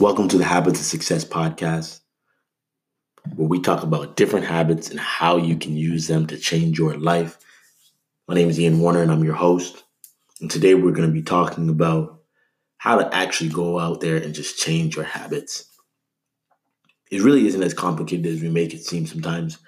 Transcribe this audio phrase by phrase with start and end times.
[0.00, 1.98] Welcome to the Habits of Success podcast,
[3.34, 6.96] where we talk about different habits and how you can use them to change your
[6.96, 7.36] life.
[8.28, 9.82] My name is Ian Warner, and I'm your host.
[10.40, 12.20] And today we're going to be talking about
[12.76, 15.64] how to actually go out there and just change your habits.
[17.10, 19.58] It really isn't as complicated as we make it seem sometimes,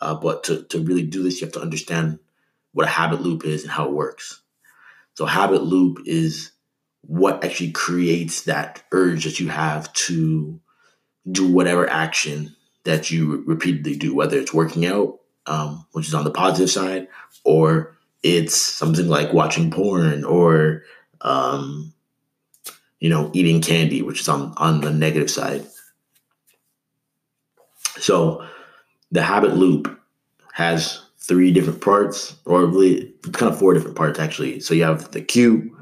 [0.00, 2.20] uh, but to, to really do this, you have to understand
[2.72, 4.42] what a habit loop is and how it works.
[5.14, 6.52] So, habit loop is
[7.02, 10.60] what actually creates that urge that you have to
[11.30, 12.54] do whatever action
[12.84, 17.08] that you repeatedly do, whether it's working out, um, which is on the positive side,
[17.44, 20.82] or it's something like watching porn or
[21.20, 21.92] um,
[23.00, 25.64] you know eating candy, which is on on the negative side.
[27.98, 28.46] So
[29.10, 29.98] the habit loop
[30.52, 34.60] has three different parts, or really kind of four different parts actually.
[34.60, 35.76] So you have the cue,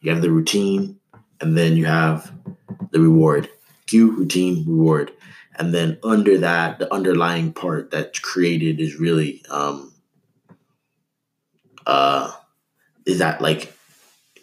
[0.00, 0.98] you have the routine,
[1.40, 2.32] and then you have
[2.90, 3.48] the reward.
[3.86, 5.12] Cue, routine, reward.
[5.58, 9.92] And then under that, the underlying part that's created is really um
[11.86, 12.32] uh
[13.06, 13.72] is that like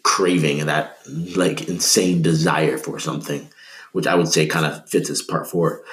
[0.03, 0.97] craving and that
[1.35, 3.47] like insane desire for something,
[3.91, 5.83] which I would say kind of fits as part four.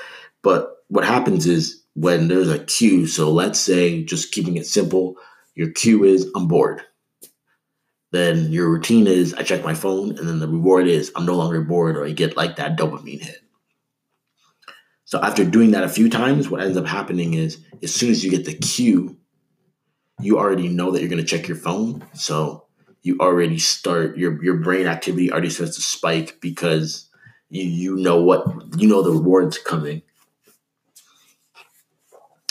[0.42, 5.16] But what happens is when there's a cue, so let's say just keeping it simple,
[5.54, 6.82] your cue is I'm bored
[8.10, 11.36] then your routine is I check my phone, and then the reward is I'm no
[11.36, 13.42] longer bored or I get like that dopamine hit.
[15.04, 18.24] So after doing that a few times, what ends up happening is as soon as
[18.24, 19.16] you get the cue,
[20.20, 22.04] you already know that you're going to check your phone.
[22.14, 22.66] So
[23.02, 27.08] you already start your your brain activity already starts to spike because
[27.48, 28.44] you you know what
[28.76, 30.02] you know the rewards coming.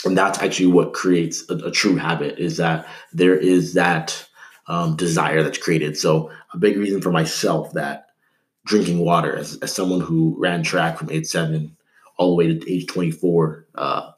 [0.04, 4.26] And that's actually what creates a, a true habit is that there is that
[4.70, 5.98] um, desire that's created.
[5.98, 8.06] So a big reason for myself that
[8.64, 11.76] drinking water as, as someone who ran track from age seven
[12.16, 14.10] all the way to age 24, uh,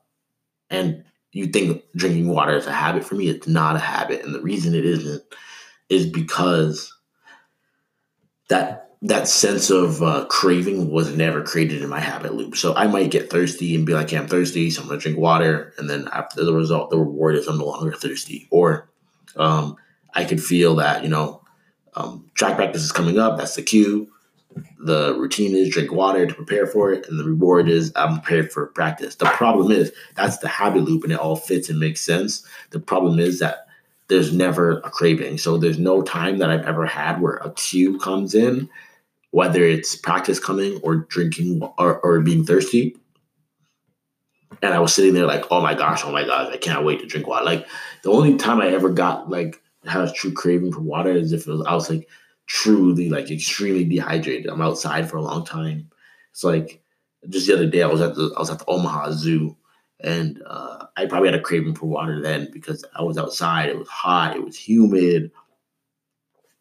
[0.68, 4.22] and you think drinking water is a habit for me, it's not a habit.
[4.22, 5.22] And the reason it isn't
[5.88, 6.94] is because
[8.48, 12.56] that that sense of uh, craving was never created in my habit loop.
[12.56, 15.72] So I might get thirsty and be like, I'm thirsty, so I'm gonna drink water,
[15.78, 18.46] and then after the result, the reward is I'm no longer thirsty.
[18.50, 18.90] Or
[19.36, 19.76] um,
[20.14, 21.42] I could feel that, you know,
[21.94, 23.38] um, track practice is coming up.
[23.38, 24.08] That's the cue.
[24.84, 28.52] The routine is drink water to prepare for it, and the reward is I'm prepared
[28.52, 29.14] for practice.
[29.14, 32.44] The problem is that's the habit loop, and it all fits and makes sense.
[32.70, 33.66] The problem is that
[34.08, 35.38] there's never a craving.
[35.38, 38.68] So there's no time that I've ever had where a cue comes in,
[39.30, 42.96] whether it's practice coming or drinking or, or being thirsty.
[44.60, 47.00] And I was sitting there like, oh my gosh, oh my gosh, I can't wait
[47.00, 47.44] to drink water.
[47.44, 47.66] Like
[48.02, 51.46] the only time I ever got like has a true craving for water as if
[51.46, 52.08] was, I was like
[52.46, 54.50] truly like extremely dehydrated.
[54.50, 55.90] I'm outside for a long time.
[56.30, 56.82] It's like
[57.28, 59.56] just the other day I was at the I was at the Omaha Zoo
[60.02, 63.68] and uh, I probably had a craving for water then because I was outside.
[63.68, 64.36] It was hot.
[64.36, 65.30] It was humid,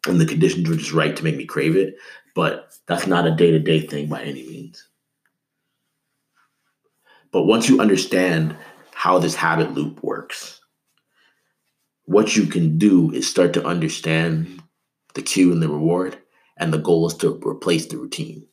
[0.06, 1.96] and the conditions were just right to make me crave it.
[2.34, 4.88] But that's not a day to day thing by any means.
[7.32, 8.56] But once you understand
[8.92, 10.60] how this habit loop works,
[12.04, 14.62] what you can do is start to understand
[15.14, 16.18] the cue and the reward,
[16.56, 18.46] and the goal is to replace the routine.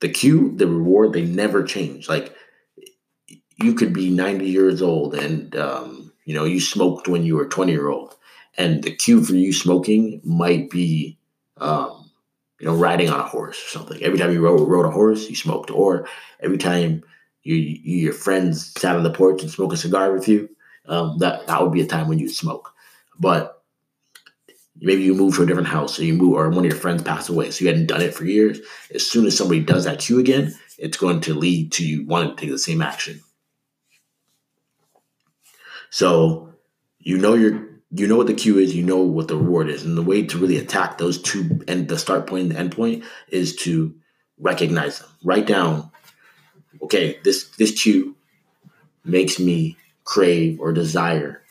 [0.00, 2.08] The cue, the reward, they never change.
[2.08, 2.34] Like
[3.56, 7.46] you could be 90 years old and um, you know you smoked when you were
[7.46, 8.16] 20 year old,
[8.56, 11.18] and the cue for you smoking might be
[11.58, 12.10] um,
[12.60, 14.02] you know riding on a horse or something.
[14.02, 16.08] Every time you rode, rode a horse, you smoked, or
[16.40, 17.02] every time
[17.42, 20.48] you, you your friends sat on the porch and smoked a cigar with you,
[20.86, 22.72] um, that that would be a time when you smoke.
[23.18, 23.62] But
[24.80, 27.02] maybe you move to a different house, or you move, or one of your friends
[27.02, 28.60] passed away, so you hadn't done it for years.
[28.94, 32.34] As soon as somebody does that cue again, it's going to lead to you wanting
[32.34, 33.20] to take the same action.
[35.90, 36.54] So
[36.98, 39.84] you know your you know what the cue is, you know what the reward is,
[39.84, 42.72] and the way to really attack those two and the start point and the end
[42.72, 43.94] point is to
[44.38, 45.08] recognize them.
[45.22, 45.90] Write down,
[46.82, 48.16] okay, this this cue
[49.04, 51.42] makes me crave or desire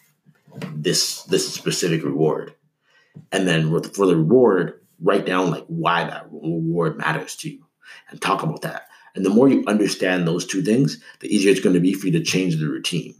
[0.74, 2.54] this this specific reward.
[3.32, 7.66] And then for the reward write down like why that reward matters to you
[8.10, 8.88] and talk about that.
[9.16, 12.08] And the more you understand those two things the easier it's going to be for
[12.08, 13.16] you to change the routine.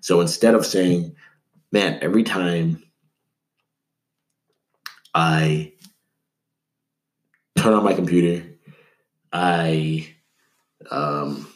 [0.00, 1.14] So instead of saying
[1.72, 2.82] man every time
[5.14, 5.72] i
[7.56, 8.44] turn on my computer
[9.32, 10.08] i
[10.90, 11.46] um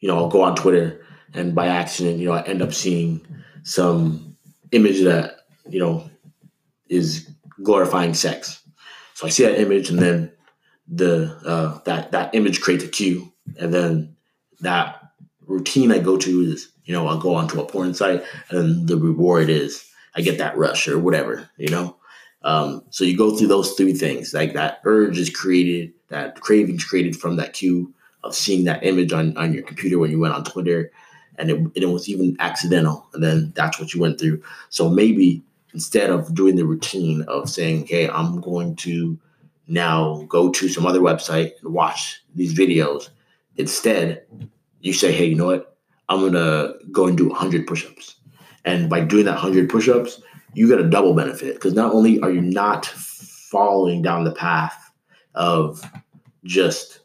[0.00, 1.04] you know i'll go on twitter
[1.34, 3.26] and by accident, you know, I end up seeing
[3.62, 4.36] some
[4.72, 6.08] image that you know
[6.88, 7.30] is
[7.62, 8.62] glorifying sex.
[9.14, 10.32] So I see that image, and then
[10.88, 14.16] the uh, that that image creates a cue, and then
[14.60, 15.02] that
[15.46, 18.96] routine I go to is you know I'll go onto a porn site, and the
[18.96, 21.96] reward is I get that rush or whatever, you know.
[22.42, 26.84] Um, so you go through those three things, like that urge is created, that cravings
[26.84, 27.92] created from that cue
[28.24, 30.90] of seeing that image on, on your computer when you went on Twitter,
[31.40, 34.42] and it, it was even accidental, and then that's what you went through.
[34.68, 35.42] So maybe
[35.72, 39.18] instead of doing the routine of saying, "Okay, I'm going to
[39.66, 43.08] now go to some other website and watch these videos,"
[43.56, 44.22] instead
[44.80, 45.76] you say, "Hey, you know what?
[46.08, 48.16] I'm gonna go and do 100 push-ups,"
[48.64, 50.20] and by doing that 100 push-ups,
[50.54, 54.92] you get a double benefit because not only are you not following down the path
[55.34, 55.82] of
[56.44, 57.00] just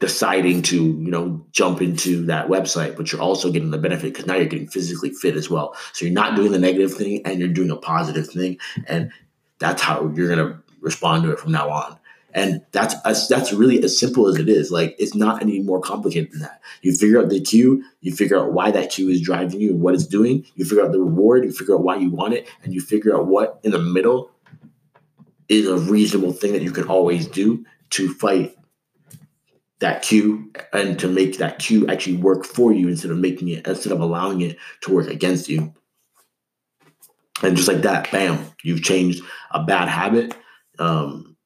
[0.00, 4.26] deciding to you know jump into that website but you're also getting the benefit because
[4.26, 5.74] now you're getting physically fit as well.
[5.92, 9.10] So you're not doing the negative thing and you're doing a positive thing and
[9.58, 11.98] that's how you're going to respond to it from now on.
[12.34, 12.94] And that's
[13.26, 14.70] that's really as simple as it is.
[14.70, 16.60] Like it's not any more complicated than that.
[16.82, 19.80] You figure out the cue you figure out why that cue is driving you and
[19.80, 22.46] what it's doing you figure out the reward you figure out why you want it
[22.62, 24.30] and you figure out what in the middle
[25.48, 28.56] is a reasonable thing that you can always do to fight
[29.80, 33.66] that cue and to make that cue actually work for you instead of making it
[33.66, 35.72] instead of allowing it to work against you.
[37.42, 39.22] And just like that bam you've changed
[39.52, 40.36] a bad habit
[40.78, 41.36] um,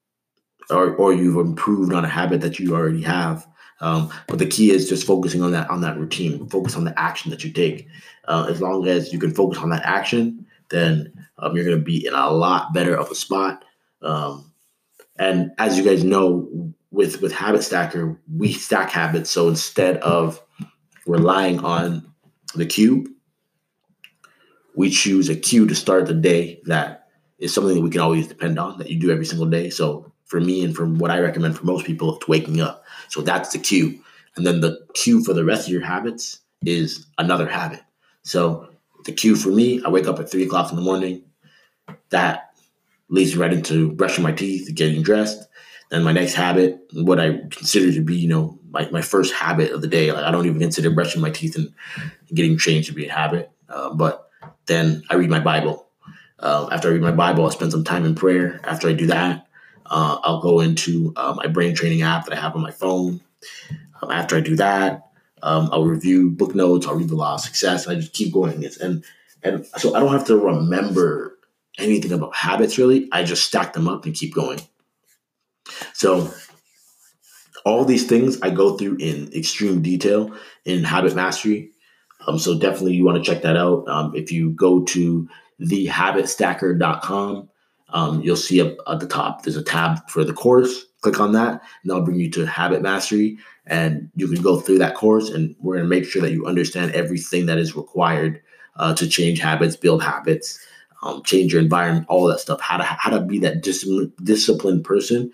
[0.70, 3.46] or, or you've improved on a habit that you already have.
[3.80, 6.98] Um, but the key is just focusing on that on that routine focus on the
[6.98, 7.86] action that you take.
[8.28, 11.84] Uh, as long as you can focus on that action then um, you're going to
[11.84, 13.64] be in a lot better of a spot.
[14.00, 14.52] Um,
[15.16, 19.30] and as you guys know with with habit stacker we stack habits.
[19.30, 20.40] So instead of
[21.06, 22.06] relying on
[22.54, 23.06] the cue
[24.76, 27.08] we choose a cue to start the day that
[27.38, 29.68] is something that we can always depend on that you do every single day.
[29.68, 32.84] So for me and from what i recommend for most people it's waking up.
[33.08, 33.98] So that's the cue.
[34.36, 37.80] And then the cue for the rest of your habits is another habit.
[38.22, 38.68] So
[39.04, 41.24] the cue for me i wake up at three o'clock in the morning.
[42.10, 42.54] That
[43.08, 45.48] leads right into brushing my teeth getting dressed
[45.92, 49.72] and my next habit, what I consider to be, you know, my, my first habit
[49.72, 50.10] of the day.
[50.10, 51.72] Like I don't even consider brushing my teeth and
[52.34, 53.50] getting changed to be a habit.
[53.68, 54.28] Uh, but
[54.66, 55.86] then I read my Bible.
[56.38, 58.58] Uh, after I read my Bible, I spend some time in prayer.
[58.64, 59.46] After I do that,
[59.86, 63.20] uh, I'll go into uh, my brain training app that I have on my phone.
[64.00, 65.08] Um, after I do that,
[65.42, 66.86] um, I'll review book notes.
[66.86, 67.86] I'll read the Law of Success.
[67.86, 68.64] and I just keep going.
[68.80, 69.04] and
[69.44, 71.36] and so I don't have to remember
[71.78, 73.08] anything about habits really.
[73.12, 74.60] I just stack them up and keep going.
[75.94, 76.32] So
[77.64, 81.70] all these things I go through in extreme detail in Habit Mastery.
[82.26, 83.86] Um, so definitely you want to check that out.
[83.88, 85.28] Um, if you go to
[85.60, 87.48] thehabitstacker.com,
[87.90, 90.86] um, you'll see up at the top there's a tab for the course.
[91.02, 93.36] Click on that, and that'll bring you to Habit Mastery,
[93.66, 95.30] and you can go through that course.
[95.30, 98.40] And we're going to make sure that you understand everything that is required
[98.76, 100.64] uh, to change habits, build habits,
[101.02, 102.60] um, change your environment, all that stuff.
[102.60, 103.88] How to how to be that dis-
[104.22, 105.32] disciplined person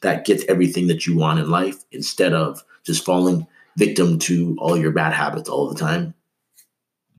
[0.00, 3.46] that gets everything that you want in life instead of just falling
[3.76, 6.14] victim to all your bad habits all the time.